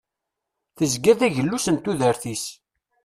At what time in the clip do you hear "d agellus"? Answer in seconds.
1.19-1.65